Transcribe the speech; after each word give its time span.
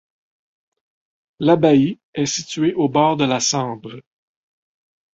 L'abbaye 1.37 1.99
est 2.15 2.25
située 2.25 2.73
au 2.73 2.89
bord 2.89 3.17
de 3.17 3.25
la 3.25 3.39
Sambre. 3.39 4.01